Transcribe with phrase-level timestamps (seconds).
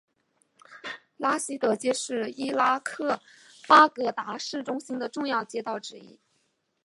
[1.17, 3.21] 拉希德街是伊拉克
[3.67, 6.19] 巴格达市中心的重要街道之一。